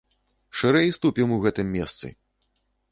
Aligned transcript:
Шырэй 0.61 0.89
ступім 0.97 1.37
у 1.37 1.39
гэтым 1.45 1.67
месцы. 1.77 2.07